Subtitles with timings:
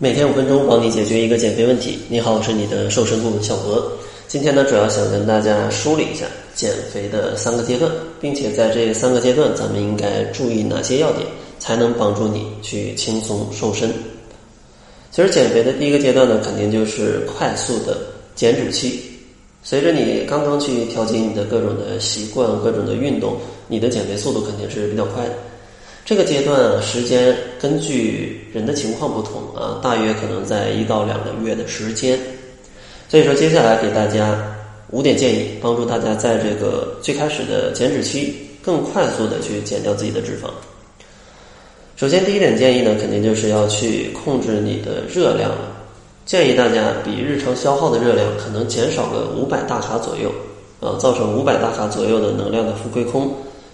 [0.00, 1.98] 每天五分钟，帮你解决一个减肥问题。
[2.08, 3.90] 你好，我是你的瘦身顾问小何。
[4.28, 6.24] 今天呢，主要想跟大家梳理一下
[6.54, 7.90] 减肥的三个阶段，
[8.20, 11.26] 并且在这三个阶段，咱们应该注意哪些要点，
[11.58, 13.92] 才能帮助你去轻松瘦身。
[15.10, 17.98] 其实减肥的第一个阶段呢，肯定就是快速的
[18.36, 19.00] 减脂期。
[19.64, 23.36] 随着你刚刚去调节你的各种的习惯、各种的运动，
[23.66, 25.32] 你的减肥速度肯定是比较快的。
[26.08, 32.18] 这个阶段啊时间根据人的情况不同啊，大约可能在一到两个月的时间。
[33.10, 34.42] 所以说，接下来给大家
[34.88, 40.48] 五点建议，帮助大家在这个最开始的减脂期更快速的去减掉自己的脂肪。
[41.94, 45.76] 首先，第一点建议呢，肯定就是要去控制你的热量了。
[46.24, 50.32] 建议大家比日常消耗的热量可能减少个五百大卡左右，
[50.80, 53.30] 啊，造成五百大卡左右的能量的负亏空。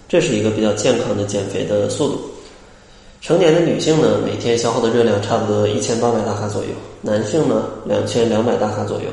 [0.07, 2.21] 这是一个比较健康的减肥的速度。
[3.21, 6.69] 成年的女性呢，每天消耗的热量差不多一千八百大卡左右，
[7.01, 9.05] 男性呢两千两百大卡左右。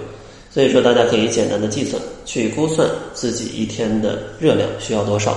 [0.51, 5.35] 所以说，大家可以简单的计算，去估算自己一天的热量需要多少。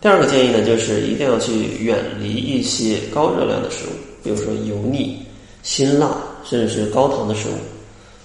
[0.00, 3.90] 第二个建议呢，就是一定要去远离一些高热量的食物，
[4.22, 5.20] 比如说油腻、
[5.64, 7.58] 辛辣，甚至是高糖的食物，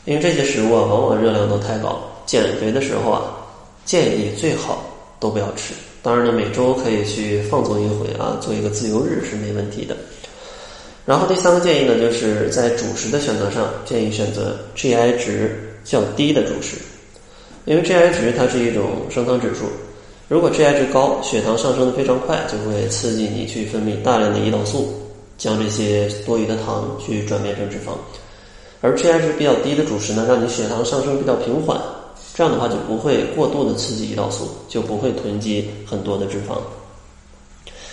[0.06, 2.00] 因为这些食物啊，往往热量都太高。
[2.28, 3.24] 减肥的时候啊，
[3.86, 4.86] 建议最好
[5.20, 5.74] 都不要吃。
[6.04, 9.96] 当然呢，每周可以去放纵一回啊，做一个自由日是没问题的。
[11.06, 16.78] 然后第三个建议呢，就是在主食的选择上，建议选择 GI 值较低的主食，
[17.66, 19.66] 因为 GI 值它是一种升糖指数，
[20.28, 24.94] 如果 GI 值高，血糖上升的非常快，就会刺激你去分泌大量的胰岛素，
[25.38, 27.94] 将这些多余的糖去转变成脂肪；
[28.82, 31.80] 而 GI 值比较低的主食呢，让你血糖上升比较平缓。
[32.34, 36.58] 这样的话就不会过度的刺激胰岛素，就不会囤积很多的脂肪。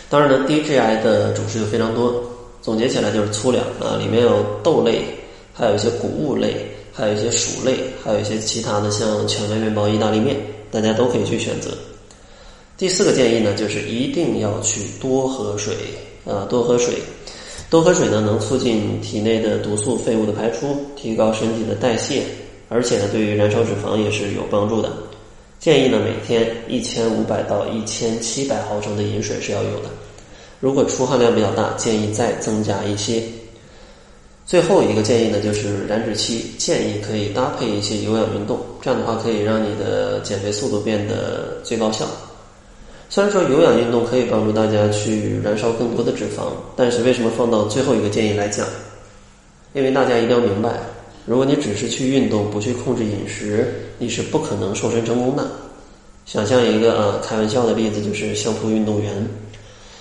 [0.09, 2.23] 当然呢，低 GI 的主食有非常多，
[2.63, 5.03] 总结起来就是粗粮啊，里面有豆类，
[5.53, 10.37] 还有一些谷物类，还有一些薯类，还有一些其他的像全麦面包、意大利面，
[10.71, 11.71] 大家都可以去选择。
[12.79, 15.75] 第四个建议呢，就是一定要去多喝水
[16.25, 16.95] 啊，多喝水，
[17.69, 22.23] 多喝水呢能促进体内的毒素废物的排出，提高身体的代谢。
[22.69, 24.93] 而且呢，对于燃烧脂肪也是有帮助的。
[25.59, 29.91] 建议呢，每天一千五百到一千七百毫升的饮水是要有的。
[30.61, 33.23] 如果出汗量比较大，建议再增加一些。
[34.47, 42.07] 最后一个建议呢，就是燃脂期建议可以搭配一些有氧运动，这样的话可以让你的减肥速度变得最高效。
[43.11, 48.67] 虽然说有氧运动可以帮助大家去燃烧更多的脂肪，但是为什么放到最后一个建议来讲？
[49.75, 50.79] 因为大家一定要明白。
[51.29, 53.69] 如果你只是去运动，不去控制饮食，
[53.99, 55.47] 你是不可能瘦身成功的。
[56.25, 59.13] 想象一个啊，开玩笑的例子，就是相扑运动员，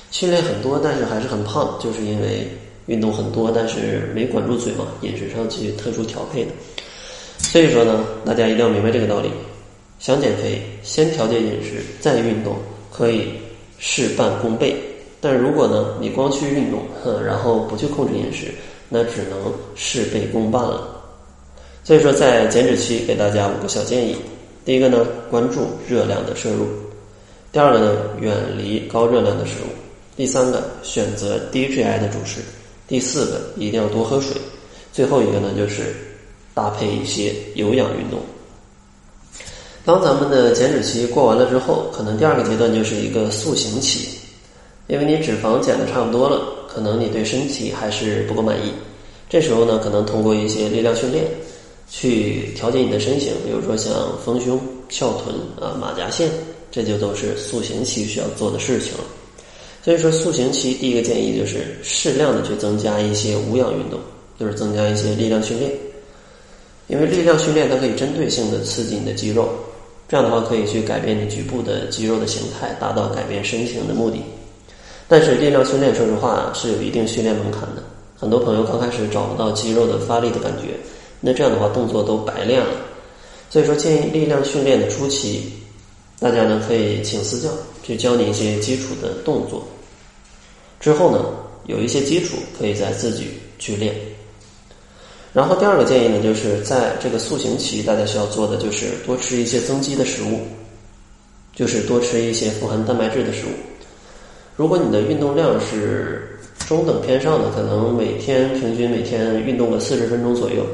[0.10, 2.48] 训练很多，但是还是很胖，就是因为
[2.86, 6.52] 运动很多，但是没管住嘴嘛，饮食上去特殊调配的。
[7.40, 9.30] 所以说呢，大家一定要明白这个道理。
[10.00, 12.56] 想减肥，先调节饮食，再运动，
[12.90, 13.28] 可以
[13.80, 14.74] 事半功倍。
[15.20, 18.48] 但如果呢，你光去运动，哼然后不去控制饮食，
[18.88, 20.94] 那只能事倍功半了。
[21.88, 24.14] 所以说，在减脂期给大家五个小建议：
[24.66, 26.66] 第一个呢，关注热量的摄入；
[27.50, 29.72] 第二个呢，远离高热量的食物；
[30.18, 32.42] 第三个，选择低 GI 的主食；
[32.90, 34.34] 第四个，一定要多喝水；
[34.92, 35.96] 最后一个呢，就是
[36.54, 38.20] 搭配一些有氧运动。
[39.86, 44.10] 当咱们的减脂期过完了之后，可能第二个阶段就是一个塑形期，
[44.88, 48.74] 因为你脂肪减的差不多了，可能你对身体还是不够满意，
[49.30, 51.24] 这时候呢，可能通过一些力量训练。
[51.90, 53.94] 去调节你的身形，比如说像
[54.24, 54.60] 丰胸、
[54.90, 56.30] 翘臀啊、马甲线，
[56.70, 59.04] 这就都是塑形期需要做的事情了。
[59.84, 63.98] 所以说，塑形期第一个建议就是适量的去增加一些无氧运动，
[64.38, 65.72] 就是增加一些力量训练。
[66.88, 69.48] 因为力量训练它可以针对性的刺激你的肌肉，
[70.10, 74.18] 这样的话可以去改变你局部的肌肉的形态，达到改变身形的目的。
[75.08, 77.82] 但是力量训练说实话是有一定训练门槛的，
[78.18, 80.78] 很多朋友刚开始找不到肌肉的发力的感觉。
[81.20, 82.72] 那这样的话，动作都白练了。
[83.50, 85.52] 所以说，建议力量训练的初期，
[86.20, 87.50] 大家呢可以请私教
[87.82, 89.66] 去教你一些基础的动作。
[90.80, 91.26] 之后呢，
[91.66, 93.96] 有一些基础可以再自己去练。
[95.34, 100.42] 然后第二个建议呢，就是在这个塑形期，大家需要做的就是多吃一些增肌的食物，
[101.56, 103.50] 就是多吃一些富含蛋白质的食物。
[104.56, 106.38] 如果你的运动量是
[106.68, 110.66] 中等偏上的，可能每天平均每天运动个四十分钟左右。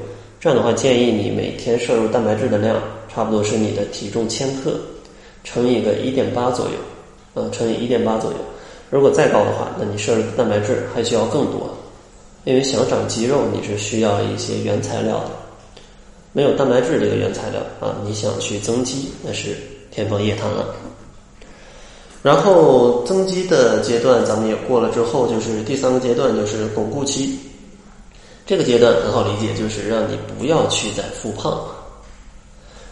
[0.43, 2.75] 这样的话，建议你每天摄入蛋白质的量，
[3.07, 4.77] 差不多是你的体重千克
[5.45, 6.73] 乘以个一点八左右，
[7.33, 8.37] 呃，乘以一点八左右。
[8.89, 11.73] 如果再高的话，那你摄入的蛋白质还需要更多。
[12.43, 15.29] 因为想长肌肉，你是需要一些原材料的，
[16.33, 19.55] 没有蛋白质这个原材料啊，你想去增肌，那是
[19.91, 20.75] 天方夜谭了。
[22.21, 27.39] 然后增肌的阶段咱们也过了之后，就是第三个阶段，就是巩固期。
[28.45, 31.63] 这个阶段很好理解，就是让你不要去再复胖。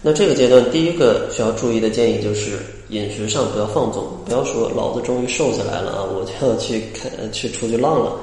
[0.01, 2.57] 那这个阶段第一个需要注意的建议就是
[2.89, 8.13] 饮食上不要放纵，不要说老子终于瘦下来了啊，我就要去看去出去浪了。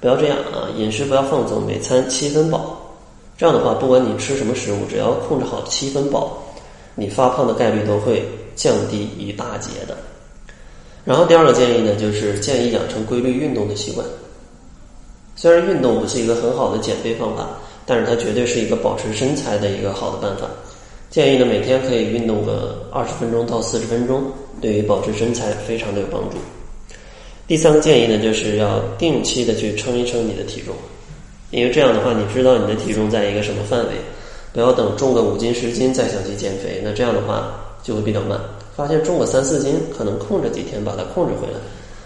[0.00, 0.70] 不要这样啊！
[0.78, 2.96] 饮食不要放纵，每餐七分饱。
[3.36, 6.42] 这样的话，不管你吃什么食物，只要控制好七分饱，
[6.94, 8.24] 你发胖的概率都会
[8.56, 9.94] 降低一大截的。
[11.04, 14.06] 然后第二个建议呢，就是建议养成规律运动的习惯。
[15.40, 17.48] 虽然运动不是一个很好的减肥方法，
[17.86, 20.46] 但是它绝对是一个保持身材的一个好的办法。
[21.08, 24.22] 建议呢，每天可以运动个二十分钟到四十分钟，
[24.60, 26.36] 对于保持身材非常的有帮助。
[27.48, 30.74] 第三个建议呢，就是要定期的去称一称你的体重，
[31.52, 33.92] 因为这样的话，你知道你的体重在一个什么范围，
[34.52, 38.38] 不要等重个五斤十斤再想去减肥，那这样的话就会比较慢。
[38.76, 41.58] 发现重个三四斤，可能控制几天把它控制回来，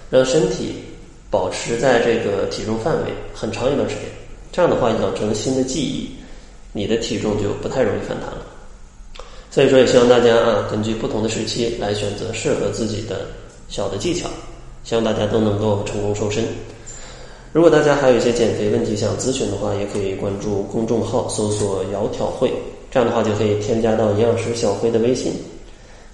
[0.08, 0.83] 让身体
[1.31, 4.05] 保持在这个体重范围很长一段时间。
[4.53, 6.11] 这样的话，养成新的记忆，
[6.73, 8.47] 你的体重就不太容易反弹了。
[9.50, 13.26] 所以说，也希望大家啊，根据不同的时期来选择适合自己的
[13.69, 14.29] 小的技巧。
[14.85, 16.44] 希望大家都能够成功瘦身。
[17.53, 22.53] 如果大家还有一些减肥问题想咨询的话，也可以关注公众号搜索“窈窕会”，
[22.93, 25.32] 这样的话就可以添加到营养师小辉的微信。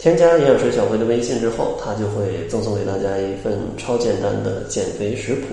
[0.00, 5.48] 添加营养师小辉的微信之后，他就会赠送给大家一份超简单的减肥食谱。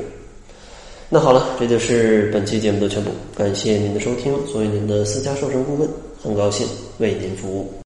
[1.09, 3.11] 那好了，这就是本期节目的全部。
[3.35, 5.89] 感谢您的收听，作为您的私家瘦身顾问，
[6.23, 6.65] 很高兴
[6.99, 7.69] 为您服务。